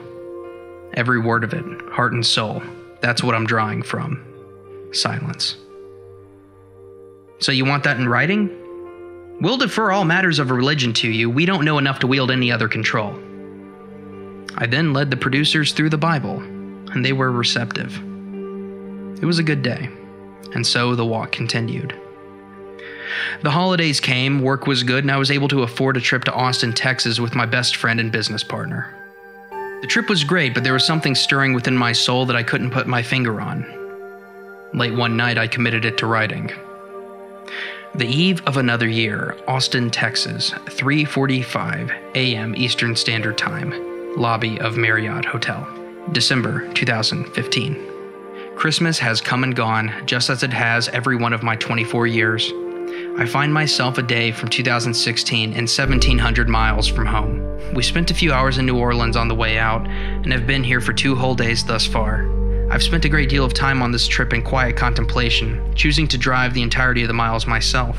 Every 0.94 1.20
word 1.20 1.44
of 1.44 1.54
it, 1.54 1.66
heart 1.92 2.14
and 2.14 2.26
soul. 2.26 2.64
That's 3.02 3.22
what 3.22 3.36
I'm 3.36 3.46
drawing 3.46 3.84
from. 3.84 4.26
Silence. 4.94 5.58
So, 7.40 7.52
you 7.52 7.66
want 7.66 7.84
that 7.84 7.98
in 7.98 8.08
writing? 8.08 8.65
We'll 9.42 9.58
defer 9.58 9.92
all 9.92 10.06
matters 10.06 10.40
of 10.40 10.50
religion 10.50 10.94
to 10.94 11.10
you. 11.10 11.30
We 11.30 11.46
don't 11.46 11.66
know 11.66 11.78
enough 11.78 12.00
to 12.00 12.08
wield 12.08 12.32
any 12.32 12.52
other 12.52 12.70
control. 12.70 13.14
I 14.58 14.66
then 14.66 14.94
led 14.94 15.12
the 15.12 15.18
producers 15.18 15.74
through 15.74 15.90
the 15.90 15.98
Bible, 15.98 16.40
and 16.40 17.04
they 17.04 17.12
were 17.12 17.32
receptive. 17.32 17.96
It 19.22 19.26
was 19.26 19.40
a 19.40 19.44
good 19.44 19.62
day, 19.62 19.90
and 20.54 20.66
so 20.66 20.96
the 20.96 21.06
walk 21.06 21.34
continued. 21.34 21.94
The 23.44 23.52
holidays 23.52 24.00
came, 24.00 24.42
work 24.42 24.68
was 24.68 24.84
good, 24.84 25.04
and 25.04 25.12
I 25.12 25.18
was 25.18 25.32
able 25.32 25.50
to 25.50 25.64
afford 25.64 25.98
a 25.98 26.02
trip 26.02 26.24
to 26.26 26.34
Austin, 26.34 26.72
Texas 26.72 27.20
with 27.20 27.36
my 27.36 27.46
best 27.46 27.76
friend 27.76 28.00
and 28.00 28.12
business 28.12 28.44
partner. 28.44 28.94
The 29.82 29.88
trip 29.88 30.10
was 30.10 30.24
great, 30.24 30.54
but 30.54 30.64
there 30.64 30.74
was 30.74 30.86
something 30.86 31.14
stirring 31.14 31.54
within 31.54 31.78
my 31.78 31.92
soul 31.92 32.26
that 32.28 32.36
I 32.36 32.44
couldn't 32.44 32.72
put 32.72 32.88
my 32.88 33.04
finger 33.04 33.42
on. 33.42 33.66
Late 34.74 34.96
one 34.96 35.18
night, 35.18 35.38
I 35.38 35.48
committed 35.48 35.84
it 35.84 35.98
to 35.98 36.08
writing. 36.08 36.52
The 37.98 38.06
eve 38.06 38.46
of 38.46 38.58
another 38.58 38.90
year, 38.90 39.38
Austin, 39.48 39.90
Texas, 39.90 40.52
3:45 40.66 41.94
a.m. 42.16 42.54
Eastern 42.58 42.94
Standard 42.94 43.38
Time, 43.38 43.72
lobby 44.18 44.60
of 44.60 44.76
Marriott 44.76 45.24
Hotel. 45.24 45.66
December 46.12 46.70
2015. 46.74 47.78
Christmas 48.58 49.00
has 49.00 49.22
come 49.22 49.46
and 49.46 49.56
gone 49.56 49.94
just 50.06 50.30
as 50.30 50.44
it 50.44 50.52
has 50.52 50.90
every 50.90 51.16
one 51.16 51.32
of 51.32 51.42
my 51.42 51.56
24 51.56 52.06
years. 52.06 52.52
I 53.18 53.26
find 53.26 53.54
myself 53.54 53.98
a 53.98 54.02
day 54.02 54.34
from 54.34 54.50
2016 54.50 55.54
and 55.54 55.70
1700 55.70 56.50
miles 56.50 56.90
from 56.90 57.06
home. 57.06 57.42
We 57.74 57.82
spent 57.82 58.12
a 58.12 58.16
few 58.16 58.34
hours 58.34 58.58
in 58.58 58.66
New 58.66 58.78
Orleans 58.78 59.16
on 59.16 59.30
the 59.30 59.36
way 59.36 59.58
out 59.58 59.88
and 59.88 60.34
have 60.34 60.46
been 60.46 60.66
here 60.66 60.82
for 60.82 60.92
two 60.92 61.16
whole 61.16 61.34
days 61.34 61.64
thus 61.64 61.88
far. 61.88 62.26
I've 62.76 62.84
spent 62.84 63.06
a 63.06 63.10
great 63.10 63.30
deal 63.30 63.46
of 63.46 63.54
time 63.54 63.82
on 63.82 63.94
this 63.94 64.06
trip 64.06 64.34
in 64.34 64.42
quiet 64.42 64.76
contemplation, 64.76 65.74
choosing 65.76 66.10
to 66.10 66.18
drive 66.18 66.54
the 66.54 66.62
entirety 66.62 67.04
of 67.04 67.08
the 67.08 67.14
miles 67.14 67.48
myself. 67.48 67.98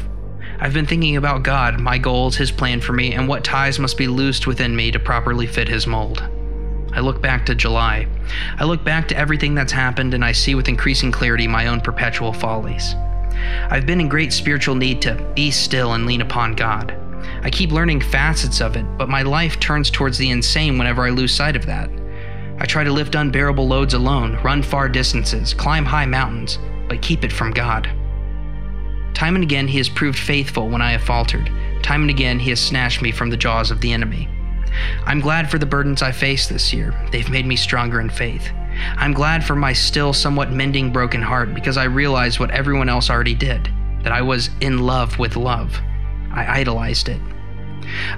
I've 0.61 0.75
been 0.75 0.85
thinking 0.85 1.17
about 1.17 1.45
God, 1.45 1.81
my 1.81 1.97
goals, 1.97 2.37
His 2.37 2.51
plan 2.51 2.83
for 2.83 2.93
me, 2.93 3.15
and 3.15 3.27
what 3.27 3.43
ties 3.43 3.79
must 3.79 3.97
be 3.97 4.07
loosed 4.07 4.47
within 4.47 4.77
me 4.77 4.91
to 4.91 4.99
properly 4.99 5.47
fit 5.47 5.67
His 5.67 5.87
mold. 5.87 6.23
I 6.93 7.01
look 7.01 7.23
back 7.23 7.47
to 7.47 7.55
July. 7.55 8.07
I 8.59 8.65
look 8.65 8.85
back 8.85 9.09
to 9.09 9.17
everything 9.17 9.55
that's 9.55 9.73
happened, 9.73 10.13
and 10.13 10.23
I 10.23 10.33
see 10.33 10.55
with 10.55 10.69
increasing 10.69 11.11
clarity 11.11 11.49
my 11.49 11.69
own 11.69 11.81
perpetual 11.81 12.35
follies. 12.35 12.95
I've 13.71 13.87
been 13.87 14.03
in 14.03 14.11
great 14.11 14.35
spiritual 14.35 14.75
need 14.75 15.01
to 15.01 15.15
be 15.35 15.51
still 15.51 15.95
and 15.95 16.05
lean 16.05 16.21
upon 16.21 16.55
God. 16.55 16.95
I 17.41 17.49
keep 17.49 17.73
learning 17.73 18.03
facets 18.03 18.61
of 18.61 18.77
it, 18.77 18.85
but 18.99 19.09
my 19.09 19.23
life 19.23 19.59
turns 19.59 19.91
towards 19.91 20.19
the 20.19 20.29
insane 20.29 20.77
whenever 20.77 21.07
I 21.07 21.09
lose 21.09 21.35
sight 21.35 21.57
of 21.57 21.65
that. 21.65 21.89
I 22.67 22.69
try 22.69 22.83
to 22.83 22.93
lift 22.93 23.15
unbearable 23.15 23.69
loads 23.69 23.95
alone, 23.95 24.43
run 24.43 24.61
far 24.61 24.89
distances, 24.89 25.55
climb 25.55 25.85
high 25.85 26.05
mountains, 26.05 26.59
but 26.89 27.01
keep 27.01 27.23
it 27.23 27.31
from 27.31 27.53
God. 27.53 27.85
Time 29.15 29.37
and 29.37 29.45
again, 29.45 29.69
He 29.69 29.79
has 29.79 29.89
proved 29.89 30.19
faithful 30.19 30.69
when 30.69 30.83
I 30.83 30.91
have 30.91 31.05
faltered. 31.05 31.49
Time 31.85 32.01
and 32.01 32.11
again, 32.11 32.41
He 32.41 32.51
has 32.51 32.59
snatched 32.59 33.03
me 33.03 33.13
from 33.13 33.31
the 33.31 33.37
jaws 33.37 33.71
of 33.71 33.81
the 33.81 33.93
enemy. 33.93 34.29
I'm 35.05 35.21
glad 35.21 35.49
for 35.49 35.59
the 35.59 35.65
burdens 35.65 36.03
I 36.03 36.11
faced 36.11 36.49
this 36.49 36.73
year. 36.73 36.93
They've 37.13 37.31
made 37.31 37.47
me 37.47 37.55
stronger 37.55 38.01
in 38.01 38.11
faith. 38.11 38.51
I'm 38.97 39.13
glad 39.13 39.45
for 39.45 39.55
my 39.55 39.73
still 39.73 40.13
somewhat 40.13 40.51
mending 40.51 40.93
broken 40.93 41.23
heart 41.23 41.55
because 41.55 41.77
I 41.77 41.85
realized 41.85 42.41
what 42.41 42.51
everyone 42.51 42.89
else 42.89 43.11
already 43.11 43.37
did 43.37 43.71
that 44.03 44.13
I 44.13 44.23
was 44.23 44.51
in 44.61 44.79
love 44.79 45.21
with 45.21 45.37
love. 45.37 45.81
I 46.33 46.63
idolized 46.63 47.11
it. 47.11 47.21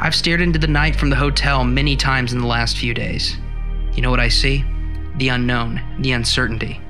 I've 0.00 0.14
stared 0.14 0.40
into 0.40 0.58
the 0.58 0.66
night 0.66 0.96
from 0.96 1.10
the 1.10 1.16
hotel 1.16 1.64
many 1.64 1.96
times 1.96 2.32
in 2.32 2.38
the 2.38 2.46
last 2.46 2.78
few 2.78 2.94
days. 2.94 3.36
You 3.98 4.02
know 4.02 4.10
what 4.10 4.20
I 4.20 4.28
see? 4.28 4.64
The 5.16 5.30
unknown, 5.30 5.82
the 5.98 6.12
uncertainty. 6.12 6.80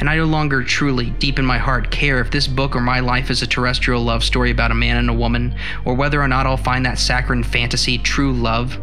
And 0.00 0.10
I 0.10 0.16
no 0.16 0.24
longer 0.24 0.64
truly, 0.64 1.10
deep 1.10 1.38
in 1.38 1.44
my 1.44 1.58
heart, 1.58 1.92
care 1.92 2.18
if 2.18 2.32
this 2.32 2.48
book 2.48 2.74
or 2.74 2.80
my 2.80 2.98
life 2.98 3.30
is 3.30 3.40
a 3.40 3.46
terrestrial 3.46 4.02
love 4.02 4.24
story 4.24 4.50
about 4.50 4.72
a 4.72 4.74
man 4.74 4.96
and 4.96 5.08
a 5.08 5.12
woman, 5.12 5.54
or 5.84 5.94
whether 5.94 6.20
or 6.20 6.26
not 6.26 6.44
I'll 6.44 6.56
find 6.56 6.84
that 6.84 6.98
saccharine 6.98 7.44
fantasy 7.44 7.98
true 7.98 8.32
love. 8.32 8.76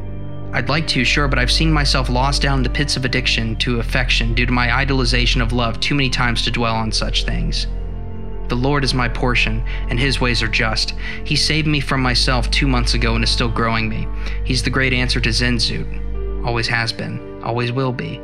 I'd 0.54 0.70
like 0.70 0.88
to, 0.88 1.04
sure, 1.04 1.28
but 1.28 1.38
I've 1.38 1.52
seen 1.52 1.74
myself 1.74 2.08
lost 2.08 2.42
down 2.42 2.64
the 2.64 2.70
pits 2.70 2.96
of 2.96 3.04
addiction 3.04 3.58
to 3.58 3.82
affection 3.82 4.34
due 4.34 4.46
to 4.46 4.52
my 4.54 4.70
idolization 4.70 5.42
of 5.42 5.52
love 5.52 5.78
too 5.82 5.94
many 5.94 6.10
times 6.10 6.42
to 6.44 6.52
dwell 6.52 6.76
on 6.76 6.90
such 6.90 7.26
things. 7.26 7.68
The 8.48 8.56
Lord 8.56 8.86
is 8.86 8.94
my 8.94 9.10
portion, 9.10 9.62
and 9.90 10.00
His 10.00 10.22
ways 10.22 10.42
are 10.42 10.48
just. 10.48 10.92
He 11.26 11.36
saved 11.36 11.68
me 11.68 11.82
from 11.82 12.02
myself 12.02 12.50
two 12.50 12.70
months 12.70 12.94
ago 12.94 13.16
and 13.16 13.26
is 13.26 13.30
still 13.30 13.52
growing 13.52 13.90
me. 13.90 14.08
He's 14.46 14.64
the 14.64 14.70
great 14.70 14.94
answer 14.94 15.20
to 15.20 15.32
Sehnsucht. 15.32 16.46
Always 16.46 16.68
has 16.68 16.94
been, 16.94 17.33
always 17.44 17.72
will 17.72 17.94
be. 17.94 18.22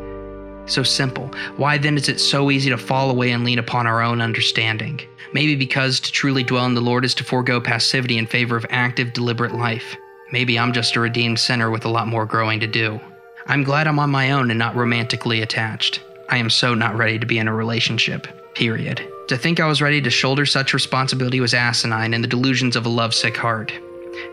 So 0.65 0.83
simple. 0.83 1.27
Why 1.57 1.77
then 1.77 1.97
is 1.97 2.09
it 2.09 2.19
so 2.19 2.51
easy 2.51 2.69
to 2.69 2.77
fall 2.77 3.09
away 3.09 3.31
and 3.31 3.43
lean 3.43 3.59
upon 3.59 3.87
our 3.87 4.01
own 4.01 4.21
understanding? 4.21 5.01
Maybe 5.33 5.55
because 5.55 5.99
to 5.99 6.11
truly 6.11 6.43
dwell 6.43 6.65
in 6.65 6.75
the 6.75 6.81
Lord 6.81 7.05
is 7.05 7.13
to 7.15 7.23
forego 7.23 7.59
passivity 7.59 8.17
in 8.17 8.27
favor 8.27 8.55
of 8.55 8.65
active, 8.69 9.13
deliberate 9.13 9.53
life. 9.53 9.95
Maybe 10.31 10.59
I'm 10.59 10.73
just 10.73 10.95
a 10.95 10.99
redeemed 10.99 11.39
sinner 11.39 11.71
with 11.71 11.85
a 11.85 11.89
lot 11.89 12.07
more 12.07 12.25
growing 12.25 12.59
to 12.59 12.67
do. 12.67 12.99
I'm 13.47 13.63
glad 13.63 13.87
I'm 13.87 13.97
on 13.97 14.11
my 14.11 14.31
own 14.31 14.51
and 14.51 14.59
not 14.59 14.75
romantically 14.75 15.41
attached. 15.41 16.01
I 16.29 16.37
am 16.37 16.51
so 16.51 16.75
not 16.75 16.95
ready 16.95 17.17
to 17.17 17.25
be 17.25 17.39
in 17.39 17.47
a 17.47 17.53
relationship. 17.53 18.27
Period. 18.53 19.07
To 19.29 19.37
think 19.37 19.59
I 19.59 19.67
was 19.67 19.81
ready 19.81 20.01
to 20.01 20.09
shoulder 20.11 20.45
such 20.45 20.73
responsibility 20.73 21.39
was 21.39 21.55
asinine 21.55 22.13
and 22.13 22.23
the 22.23 22.27
delusions 22.27 22.75
of 22.75 22.85
a 22.85 22.89
lovesick 22.89 23.37
heart. 23.37 23.71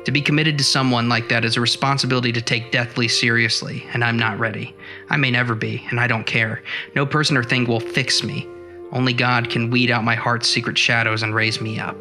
To 0.04 0.12
be 0.12 0.20
committed 0.20 0.56
to 0.58 0.64
someone 0.64 1.08
like 1.08 1.28
that 1.28 1.44
is 1.44 1.56
a 1.56 1.60
responsibility 1.60 2.32
to 2.32 2.40
take 2.40 2.70
deathly 2.70 3.08
seriously, 3.08 3.84
and 3.92 4.04
I'm 4.04 4.18
not 4.18 4.38
ready. 4.38 4.74
I 5.10 5.16
may 5.16 5.30
never 5.30 5.54
be, 5.54 5.84
and 5.90 5.98
I 5.98 6.06
don't 6.06 6.26
care. 6.26 6.62
No 6.94 7.04
person 7.04 7.36
or 7.36 7.42
thing 7.42 7.66
will 7.66 7.80
fix 7.80 8.22
me. 8.22 8.46
Only 8.92 9.12
God 9.12 9.50
can 9.50 9.70
weed 9.70 9.90
out 9.90 10.04
my 10.04 10.14
heart's 10.14 10.48
secret 10.48 10.78
shadows 10.78 11.22
and 11.22 11.34
raise 11.34 11.60
me 11.60 11.78
up. 11.78 12.00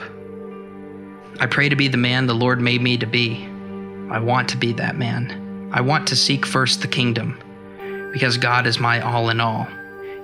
I 1.40 1.48
pray 1.48 1.68
to 1.68 1.76
be 1.76 1.88
the 1.88 1.98
man 1.98 2.28
the 2.28 2.34
Lord 2.34 2.62
made 2.62 2.82
me 2.82 2.98
to 2.98 3.08
be. 3.08 3.44
I 4.10 4.20
want 4.20 4.48
to 4.50 4.58
be 4.58 4.72
that 4.74 4.98
man. 4.98 5.70
I 5.74 5.82
want 5.82 6.08
to 6.08 6.16
seek 6.16 6.46
first 6.46 6.82
the 6.82 6.88
kingdom, 6.88 7.40
because 8.14 8.38
God 8.38 8.68
is 8.68 8.80
my 8.80 9.02
all 9.02 9.30
in 9.30 9.42
all. 9.42 9.68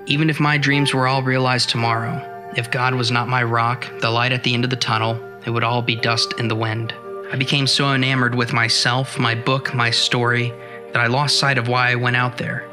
Even 0.06 0.30
if 0.30 0.40
my 0.40 0.56
dreams 0.56 0.94
were 0.94 1.06
all 1.06 1.22
realized 1.22 1.68
tomorrow, 1.68 2.28
if 2.56 2.70
God 2.70 2.94
was 2.94 3.10
not 3.10 3.28
my 3.28 3.42
rock, 3.42 3.86
the 4.00 4.10
light 4.10 4.32
at 4.32 4.44
the 4.44 4.54
end 4.54 4.64
of 4.64 4.70
the 4.70 4.76
tunnel, 4.76 5.20
it 5.44 5.50
would 5.50 5.64
all 5.64 5.82
be 5.82 5.96
dust 5.96 6.34
in 6.38 6.48
the 6.48 6.56
wind. 6.56 6.94
I 7.32 7.36
became 7.36 7.66
so 7.66 7.94
enamored 7.94 8.34
with 8.34 8.52
myself, 8.52 9.18
my 9.18 9.34
book, 9.34 9.72
my 9.72 9.90
story, 9.90 10.52
that 10.92 10.98
I 10.98 11.06
lost 11.06 11.38
sight 11.38 11.56
of 11.56 11.66
why 11.66 11.90
I 11.90 11.94
went 11.94 12.14
out 12.14 12.36
there 12.36 12.68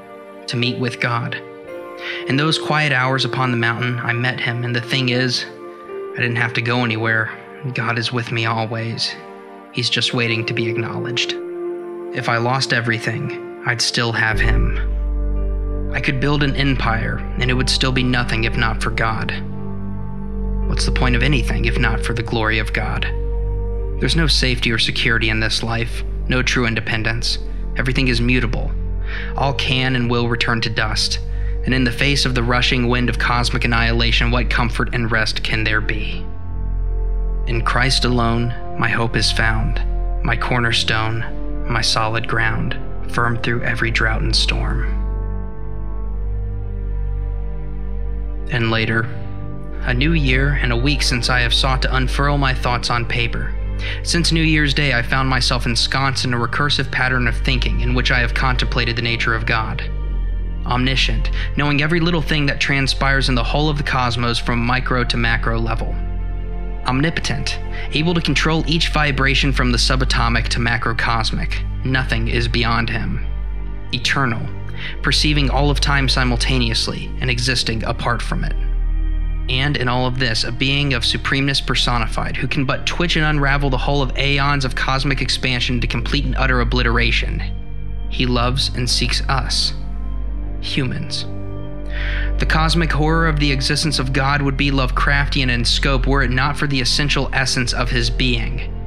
to 0.48 0.58
meet 0.58 0.78
with 0.78 1.00
God. 1.00 1.42
In 2.28 2.36
those 2.36 2.60
quiet 2.60 2.92
hours 2.92 3.24
upon 3.24 3.51
the 3.51 3.58
mountain, 3.58 3.98
I 4.00 4.12
met 4.12 4.38
him, 4.38 4.66
and 4.66 4.75
the 4.75 4.82
thing 4.82 5.10
is, 5.10 5.46
I 5.46 6.18
didn't 6.18 6.36
have 6.36 6.51
to 6.56 6.62
go 6.62 6.84
anywhere. 6.84 7.32
God 7.74 7.98
is 7.98 8.12
with 8.12 8.34
me 8.34 8.48
always. 8.48 9.16
He's 9.72 9.89
just 9.89 10.13
waiting 10.13 10.46
to 10.48 10.54
be 10.54 10.68
acknowledged. 10.68 11.36
If 12.13 12.28
I 12.28 12.36
lost 12.36 12.74
everything, 12.74 13.63
I'd 13.66 13.82
still 13.82 14.12
have 14.12 14.42
him. 14.42 15.94
I 15.94 16.01
could 16.01 16.20
build 16.20 16.44
an 16.44 16.58
empire, 16.58 17.20
and 17.39 17.50
it 17.50 17.54
would 17.54 17.70
still 17.70 17.94
be 17.94 18.04
nothing 18.04 18.44
if 18.44 18.58
not 18.58 18.84
for 18.84 18.92
God. 18.92 19.32
What's 20.68 20.86
the 20.86 20.92
point 20.92 21.16
of 21.16 21.24
anything 21.24 21.63
if 21.63 21.80
not 21.80 22.01
for 22.01 22.13
the 22.13 22.24
glory 22.24 22.60
of 22.60 22.74
God? 22.74 23.06
There's 24.00 24.15
no 24.15 24.27
safety 24.27 24.72
or 24.72 24.77
security 24.77 25.29
in 25.29 25.41
this 25.41 25.62
life, 25.62 26.03
no 26.29 26.41
true 26.41 26.65
independence. 26.65 27.38
Everything 27.75 28.08
is 28.08 28.22
mutable. 28.22 28.72
All 29.36 29.53
can 29.53 29.96
and 29.96 30.10
will 30.10 30.29
return 30.29 30.62
to 30.62 30.70
dust. 30.70 31.20
And 31.65 31.74
in 31.74 31.84
the 31.84 31.91
face 31.91 32.25
of 32.25 32.34
the 32.34 32.44
rushing 32.44 32.88
wind 32.88 33.10
of 33.10 33.20
cosmic 33.20 33.65
annihilation, 33.65 34.32
what 34.32 34.50
comfort 34.50 34.94
and 34.94 35.12
rest 35.12 35.44
can 35.44 35.65
there 35.65 35.82
be? 35.82 36.25
In 37.48 37.62
Christ 37.65 38.06
alone, 38.06 38.53
my 38.79 38.88
hope 38.88 39.18
is 39.18 39.32
found, 39.32 39.84
my 40.24 40.38
cornerstone, 40.38 41.65
my 41.70 41.82
solid 41.82 42.27
ground, 42.27 42.79
firm 43.12 43.38
through 43.41 43.63
every 43.63 43.91
drought 43.91 44.22
and 44.22 44.34
storm. 44.34 44.86
And 48.51 48.72
later, 48.72 49.01
a 49.82 49.94
new 49.94 50.13
year 50.13 50.58
and 50.62 50.72
a 50.72 50.77
week 50.77 51.01
since 51.01 51.29
I 51.29 51.41
have 51.41 51.53
sought 51.53 51.82
to 51.82 51.96
unfurl 51.96 52.38
my 52.38 52.53
thoughts 52.53 52.89
on 52.89 53.06
paper. 53.06 53.53
Since 54.03 54.31
New 54.31 54.43
Year's 54.43 54.74
Day, 54.74 54.93
I 54.93 55.01
found 55.01 55.29
myself 55.29 55.65
ensconced 55.65 56.25
in 56.25 56.33
a 56.33 56.38
recursive 56.38 56.91
pattern 56.91 57.27
of 57.27 57.38
thinking 57.38 57.81
in 57.81 57.93
which 57.93 58.12
I 58.12 58.19
have 58.19 58.33
contemplated 58.33 58.95
the 58.95 59.01
nature 59.01 59.33
of 59.33 59.45
God. 59.45 59.81
Omniscient, 60.65 61.31
knowing 61.57 61.81
every 61.81 62.00
little 62.00 62.21
thing 62.21 62.45
that 62.45 62.59
transpires 62.59 63.29
in 63.29 63.36
the 63.36 63.43
whole 63.43 63.69
of 63.69 63.77
the 63.77 63.83
cosmos 63.83 64.38
from 64.38 64.59
micro 64.65 65.03
to 65.03 65.17
macro 65.17 65.59
level. 65.59 65.93
Omnipotent, 66.86 67.59
able 67.93 68.13
to 68.13 68.21
control 68.21 68.63
each 68.67 68.89
vibration 68.89 69.51
from 69.51 69.71
the 69.71 69.77
subatomic 69.77 70.48
to 70.50 70.59
macrocosmic. 70.59 71.63
Nothing 71.86 72.27
is 72.27 72.48
beyond 72.48 72.89
him. 72.89 73.25
Eternal, 73.93 74.48
perceiving 75.01 75.50
all 75.50 75.69
of 75.69 75.79
time 75.79 76.07
simultaneously 76.07 77.12
and 77.21 77.29
existing 77.29 77.83
apart 77.83 78.21
from 78.21 78.43
it 78.43 78.55
and 79.50 79.75
in 79.75 79.88
all 79.88 80.06
of 80.06 80.20
this, 80.20 80.44
a 80.44 80.51
being 80.51 80.94
of 80.94 81.03
supremeness 81.03 81.60
personified, 81.60 82.38
who 82.38 82.48
can 82.48 82.65
but 82.65 82.86
twitch 82.86 83.15
and 83.15 83.25
unravel 83.25 83.70
the 83.70 83.77
whole 83.77 84.01
of 84.01 84.18
aeons 84.18 84.63
of 84.63 84.75
cosmic 84.75 85.22
expansion 85.22 85.82
to 85.82 85.88
complete 85.88 86.25
and 86.25 86.36
utter 86.38 86.62
obliteration. 86.62 87.41
He 88.10 88.25
loves 88.25 88.70
and 88.75 88.89
seeks 88.89 89.22
us, 89.29 89.74
humans. 90.62 91.25
The 92.38 92.46
cosmic 92.48 92.91
horror 92.91 93.27
of 93.27 93.39
the 93.39 93.51
existence 93.51 94.00
of 94.00 94.13
God 94.13 94.41
would 94.41 94.56
be 94.56 94.72
Lovecraftian 94.72 95.50
in 95.50 95.65
scope 95.65 96.08
were 96.08 96.24
it 96.24 96.32
not 96.32 96.56
for 96.56 96.68
the 96.68 96.79
essential 96.79 97.29
essence 97.34 97.74
of 97.74 97.89
his 97.89 98.10
being 98.10 98.78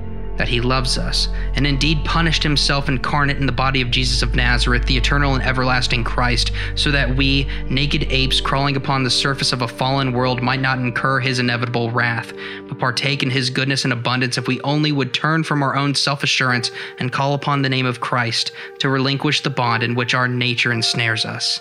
that 0.43 0.49
he 0.49 0.61
loves 0.61 0.99
us, 0.99 1.29
and 1.55 1.65
indeed 1.65 2.05
punished 2.05 2.43
himself 2.43 2.89
incarnate 2.89 3.37
in 3.37 3.47
the 3.47 3.53
body 3.53 3.81
of 3.81 3.93
Jesus 3.93 4.23
of 4.23 4.35
Nazareth, 4.35 4.85
the 4.87 4.97
eternal 4.97 5.37
and 5.37 5.45
everlasting 5.45 6.03
Christ, 6.03 6.51
so 6.75 6.91
that 6.91 7.15
we, 7.15 7.47
naked 7.71 8.11
apes 8.11 8.41
crawling 8.41 8.75
upon 8.75 9.05
the 9.05 9.09
surface 9.11 9.53
of 9.53 9.63
a 9.63 9.69
fallen 9.69 10.13
world, 10.13 10.43
might 10.43 10.59
not 10.61 10.81
incur 10.81 11.21
his 11.21 11.39
inevitable 11.39 11.93
wrath, 11.93 12.33
but 12.67 12.81
partake 12.81 13.23
in 13.23 13.31
his 13.31 13.51
goodness 13.51 13.85
and 13.85 13.93
abundance 13.93 14.37
if 14.37 14.49
we 14.49 14.61
only 14.63 14.91
would 14.91 15.15
turn 15.15 15.45
from 15.45 15.63
our 15.63 15.77
own 15.77 15.95
self 15.95 16.25
assurance 16.25 16.73
and 16.99 17.13
call 17.13 17.35
upon 17.35 17.63
the 17.63 17.69
name 17.69 17.87
of 17.87 18.01
Christ 18.01 18.51
to 18.81 18.89
relinquish 18.89 19.43
the 19.43 19.51
bond 19.51 19.85
in 19.85 19.95
which 19.95 20.13
our 20.13 20.27
nature 20.27 20.73
ensnares 20.73 21.25
us. 21.25 21.61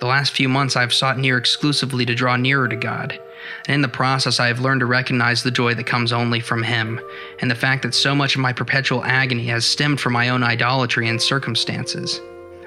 The 0.00 0.06
last 0.06 0.32
few 0.32 0.48
months 0.48 0.74
I've 0.74 0.94
sought 0.94 1.18
near 1.18 1.36
exclusively 1.36 2.06
to 2.06 2.14
draw 2.14 2.36
nearer 2.36 2.66
to 2.66 2.76
God 2.76 3.20
and 3.66 3.74
in 3.74 3.82
the 3.82 3.88
process, 3.88 4.40
I 4.40 4.48
have 4.48 4.60
learned 4.60 4.80
to 4.80 4.86
recognize 4.86 5.42
the 5.42 5.50
joy 5.50 5.74
that 5.74 5.86
comes 5.86 6.12
only 6.12 6.40
from 6.40 6.62
Him, 6.62 7.00
and 7.40 7.50
the 7.50 7.54
fact 7.54 7.82
that 7.82 7.94
so 7.94 8.14
much 8.14 8.34
of 8.34 8.40
my 8.40 8.52
perpetual 8.52 9.04
agony 9.04 9.46
has 9.46 9.64
stemmed 9.64 10.00
from 10.00 10.12
my 10.12 10.28
own 10.28 10.42
idolatry 10.42 11.08
and 11.08 11.20
circumstances. 11.20 12.20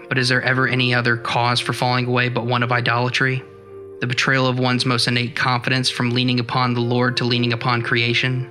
But 0.08 0.18
is 0.18 0.30
there 0.30 0.42
ever 0.42 0.68
any 0.68 0.94
other 0.94 1.18
cause 1.18 1.60
for 1.60 1.74
falling 1.74 2.08
away 2.08 2.30
but 2.30 2.46
one 2.46 2.64
of 2.64 2.72
idolatry? 2.72 3.44
The 4.02 4.08
betrayal 4.08 4.48
of 4.48 4.60
one's 4.60 4.86
most 4.86 5.08
innate 5.08 5.36
confidence 5.36 5.90
from 5.90 6.12
leaning 6.12 6.40
upon 6.40 6.74
the 6.74 6.82
Lord 6.82 7.18
to 7.18 7.26
leaning 7.26 7.54
upon 7.54 7.82
creation? 7.82 8.50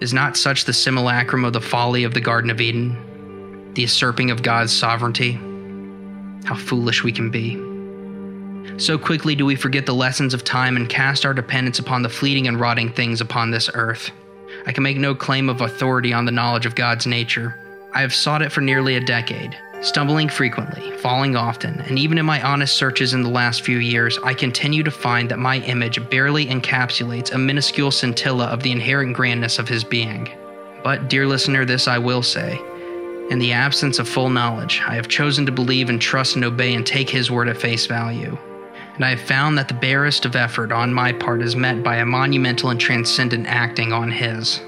Is 0.00 0.12
not 0.12 0.36
such 0.36 0.64
the 0.64 0.72
simulacrum 0.72 1.44
of 1.44 1.52
the 1.52 1.60
folly 1.60 2.04
of 2.04 2.14
the 2.14 2.20
Garden 2.20 2.50
of 2.50 2.60
Eden? 2.60 3.72
The 3.74 3.82
usurping 3.82 4.30
of 4.30 4.42
God's 4.42 4.72
sovereignty? 4.72 5.32
How 6.44 6.54
foolish 6.54 7.02
we 7.02 7.12
can 7.12 7.30
be. 7.30 7.73
So 8.76 8.98
quickly 8.98 9.34
do 9.34 9.46
we 9.46 9.56
forget 9.56 9.86
the 9.86 9.94
lessons 9.94 10.34
of 10.34 10.42
time 10.42 10.76
and 10.76 10.88
cast 10.88 11.24
our 11.24 11.34
dependence 11.34 11.78
upon 11.78 12.02
the 12.02 12.08
fleeting 12.08 12.48
and 12.48 12.58
rotting 12.58 12.92
things 12.92 13.20
upon 13.20 13.50
this 13.50 13.70
earth. 13.74 14.10
I 14.66 14.72
can 14.72 14.82
make 14.82 14.96
no 14.96 15.14
claim 15.14 15.48
of 15.48 15.60
authority 15.60 16.12
on 16.12 16.24
the 16.24 16.32
knowledge 16.32 16.66
of 16.66 16.74
God's 16.74 17.06
nature. 17.06 17.58
I 17.92 18.00
have 18.00 18.14
sought 18.14 18.42
it 18.42 18.50
for 18.50 18.60
nearly 18.60 18.96
a 18.96 19.04
decade, 19.04 19.56
stumbling 19.80 20.28
frequently, 20.28 20.96
falling 20.98 21.36
often, 21.36 21.80
and 21.82 21.98
even 21.98 22.18
in 22.18 22.26
my 22.26 22.42
honest 22.42 22.76
searches 22.76 23.14
in 23.14 23.22
the 23.22 23.28
last 23.28 23.62
few 23.62 23.78
years, 23.78 24.18
I 24.24 24.34
continue 24.34 24.82
to 24.82 24.90
find 24.90 25.30
that 25.30 25.38
my 25.38 25.58
image 25.60 26.00
barely 26.10 26.46
encapsulates 26.46 27.32
a 27.32 27.38
minuscule 27.38 27.90
scintilla 27.90 28.46
of 28.46 28.62
the 28.62 28.72
inherent 28.72 29.14
grandness 29.14 29.58
of 29.58 29.68
his 29.68 29.84
being. 29.84 30.28
But, 30.82 31.08
dear 31.08 31.26
listener, 31.26 31.64
this 31.64 31.86
I 31.86 31.98
will 31.98 32.22
say. 32.22 32.58
In 33.30 33.38
the 33.38 33.52
absence 33.52 33.98
of 33.98 34.08
full 34.08 34.30
knowledge, 34.30 34.82
I 34.86 34.94
have 34.96 35.08
chosen 35.08 35.46
to 35.46 35.52
believe 35.52 35.88
and 35.88 36.00
trust 36.00 36.34
and 36.34 36.44
obey 36.44 36.74
and 36.74 36.84
take 36.84 37.08
his 37.08 37.30
word 37.30 37.48
at 37.48 37.56
face 37.56 37.86
value 37.86 38.36
and 38.94 39.04
I 39.04 39.10
have 39.10 39.20
found 39.20 39.58
that 39.58 39.68
the 39.68 39.74
barest 39.74 40.24
of 40.24 40.36
effort 40.36 40.72
on 40.72 40.92
my 40.92 41.12
part 41.12 41.42
is 41.42 41.56
met 41.56 41.82
by 41.82 41.96
a 41.96 42.06
monumental 42.06 42.70
and 42.70 42.80
transcendent 42.80 43.46
acting 43.46 43.92
on 43.92 44.10
His. 44.10 44.60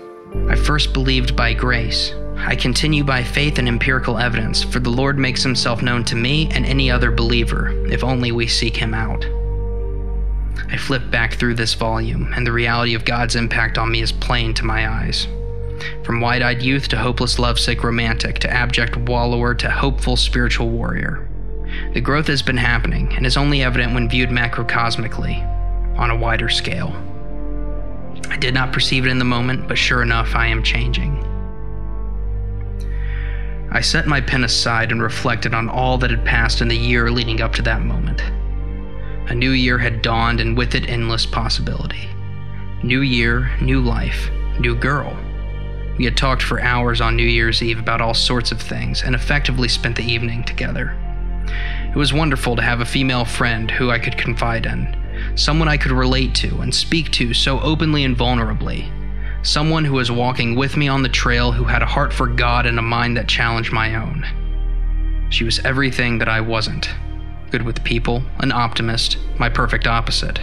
I 0.48 0.56
first 0.56 0.92
believed 0.92 1.36
by 1.36 1.54
grace, 1.54 2.12
I 2.38 2.54
continue 2.54 3.02
by 3.02 3.24
faith 3.24 3.58
and 3.58 3.66
empirical 3.66 4.18
evidence, 4.18 4.62
for 4.62 4.78
the 4.78 4.90
Lord 4.90 5.18
makes 5.18 5.42
himself 5.42 5.82
known 5.82 6.04
to 6.04 6.14
me 6.14 6.48
and 6.52 6.66
any 6.66 6.90
other 6.90 7.10
believer, 7.10 7.70
if 7.86 8.04
only 8.04 8.30
we 8.30 8.46
seek 8.46 8.76
him 8.76 8.94
out. 8.94 9.24
I 10.70 10.76
flip 10.76 11.10
back 11.10 11.34
through 11.34 11.54
this 11.54 11.74
volume, 11.74 12.32
and 12.34 12.46
the 12.46 12.52
reality 12.52 12.94
of 12.94 13.04
God's 13.04 13.36
impact 13.36 13.78
on 13.78 13.90
me 13.90 14.00
is 14.00 14.12
plain 14.12 14.52
to 14.54 14.64
my 14.64 14.88
eyes. 14.88 15.26
From 16.04 16.20
wide 16.20 16.42
eyed 16.42 16.62
youth 16.62 16.88
to 16.88 16.98
hopeless 16.98 17.38
lovesick 17.38 17.82
romantic 17.82 18.38
to 18.40 18.52
abject 18.52 18.96
wallower 18.96 19.54
to 19.54 19.70
hopeful 19.70 20.16
spiritual 20.16 20.68
warrior. 20.68 21.25
The 21.96 22.02
growth 22.02 22.26
has 22.26 22.42
been 22.42 22.58
happening 22.58 23.10
and 23.16 23.24
is 23.24 23.38
only 23.38 23.62
evident 23.62 23.94
when 23.94 24.06
viewed 24.06 24.28
macrocosmically, 24.28 25.42
on 25.96 26.10
a 26.10 26.16
wider 26.16 26.50
scale. 26.50 26.94
I 28.28 28.36
did 28.36 28.52
not 28.52 28.70
perceive 28.70 29.06
it 29.06 29.10
in 29.10 29.18
the 29.18 29.24
moment, 29.24 29.66
but 29.66 29.78
sure 29.78 30.02
enough, 30.02 30.34
I 30.34 30.46
am 30.46 30.62
changing. 30.62 31.16
I 33.72 33.80
set 33.80 34.06
my 34.06 34.20
pen 34.20 34.44
aside 34.44 34.92
and 34.92 35.00
reflected 35.00 35.54
on 35.54 35.70
all 35.70 35.96
that 35.96 36.10
had 36.10 36.22
passed 36.22 36.60
in 36.60 36.68
the 36.68 36.76
year 36.76 37.10
leading 37.10 37.40
up 37.40 37.54
to 37.54 37.62
that 37.62 37.80
moment. 37.80 38.20
A 39.30 39.34
new 39.34 39.52
year 39.52 39.78
had 39.78 40.02
dawned, 40.02 40.38
and 40.38 40.54
with 40.54 40.74
it, 40.74 40.90
endless 40.90 41.24
possibility. 41.24 42.10
New 42.82 43.00
year, 43.00 43.50
new 43.62 43.80
life, 43.80 44.28
new 44.60 44.76
girl. 44.76 45.16
We 45.96 46.04
had 46.04 46.18
talked 46.18 46.42
for 46.42 46.60
hours 46.60 47.00
on 47.00 47.16
New 47.16 47.22
Year's 47.22 47.62
Eve 47.62 47.78
about 47.78 48.02
all 48.02 48.12
sorts 48.12 48.52
of 48.52 48.60
things 48.60 49.02
and 49.02 49.14
effectively 49.14 49.68
spent 49.68 49.96
the 49.96 50.04
evening 50.04 50.44
together. 50.44 50.94
It 51.96 51.98
was 51.98 52.12
wonderful 52.12 52.56
to 52.56 52.62
have 52.62 52.80
a 52.80 52.84
female 52.84 53.24
friend 53.24 53.70
who 53.70 53.90
I 53.90 53.98
could 53.98 54.18
confide 54.18 54.66
in, 54.66 54.94
someone 55.34 55.66
I 55.66 55.78
could 55.78 55.92
relate 55.92 56.34
to 56.34 56.60
and 56.60 56.72
speak 56.72 57.10
to 57.12 57.32
so 57.32 57.58
openly 57.60 58.04
and 58.04 58.14
vulnerably, 58.14 58.92
someone 59.42 59.82
who 59.82 59.94
was 59.94 60.10
walking 60.10 60.56
with 60.56 60.76
me 60.76 60.88
on 60.88 61.02
the 61.02 61.08
trail 61.08 61.52
who 61.52 61.64
had 61.64 61.80
a 61.80 61.86
heart 61.86 62.12
for 62.12 62.26
God 62.26 62.66
and 62.66 62.78
a 62.78 62.82
mind 62.82 63.16
that 63.16 63.28
challenged 63.28 63.72
my 63.72 63.94
own. 63.94 64.26
She 65.30 65.42
was 65.42 65.58
everything 65.60 66.18
that 66.18 66.28
I 66.28 66.38
wasn't 66.38 66.90
good 67.50 67.62
with 67.62 67.82
people, 67.82 68.22
an 68.40 68.52
optimist, 68.52 69.16
my 69.38 69.48
perfect 69.48 69.86
opposite. 69.86 70.38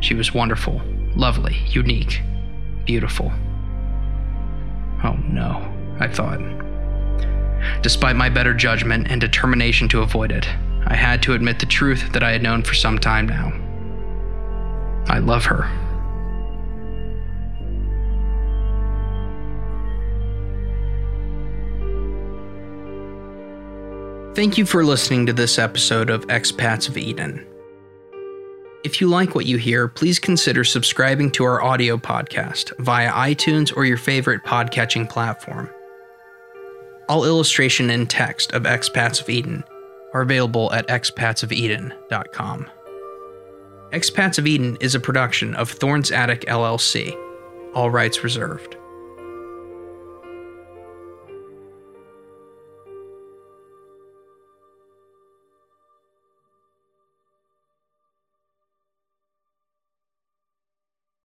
She 0.00 0.14
was 0.14 0.34
wonderful, 0.34 0.82
lovely, 1.14 1.58
unique, 1.68 2.22
beautiful. 2.86 3.30
Oh 5.04 5.16
no, 5.28 5.72
I 6.00 6.08
thought. 6.08 6.40
Despite 7.82 8.16
my 8.16 8.28
better 8.28 8.52
judgment 8.52 9.12
and 9.12 9.20
determination 9.20 9.88
to 9.90 10.02
avoid 10.02 10.32
it, 10.32 10.48
I 10.86 10.94
had 10.94 11.22
to 11.22 11.34
admit 11.34 11.58
the 11.58 11.66
truth 11.66 12.12
that 12.12 12.22
I 12.22 12.32
had 12.32 12.42
known 12.42 12.62
for 12.62 12.74
some 12.74 12.98
time 12.98 13.26
now. 13.26 13.52
I 15.06 15.18
love 15.18 15.44
her. 15.46 15.70
Thank 24.34 24.56
you 24.56 24.64
for 24.64 24.82
listening 24.82 25.26
to 25.26 25.32
this 25.32 25.58
episode 25.58 26.08
of 26.08 26.26
Expats 26.28 26.88
of 26.88 26.96
Eden. 26.96 27.46
If 28.82 29.00
you 29.00 29.08
like 29.08 29.34
what 29.34 29.46
you 29.46 29.58
hear, 29.58 29.88
please 29.88 30.18
consider 30.18 30.64
subscribing 30.64 31.30
to 31.32 31.44
our 31.44 31.62
audio 31.62 31.96
podcast 31.98 32.72
via 32.78 33.12
iTunes 33.12 33.76
or 33.76 33.84
your 33.84 33.98
favorite 33.98 34.42
podcatching 34.42 35.08
platform. 35.08 35.70
All 37.08 37.24
illustration 37.24 37.90
and 37.90 38.08
text 38.08 38.52
of 38.52 38.62
Expats 38.62 39.20
of 39.20 39.28
Eden 39.28 39.64
are 40.12 40.22
available 40.22 40.72
at 40.72 40.88
expatsofeden.com. 40.88 42.70
Expats 43.92 44.38
of 44.38 44.46
Eden 44.46 44.76
is 44.80 44.94
a 44.94 45.00
production 45.00 45.54
of 45.54 45.70
Thorns 45.70 46.10
Attic 46.10 46.42
LLC, 46.42 47.14
all 47.74 47.90
rights 47.90 48.24
reserved. 48.24 48.76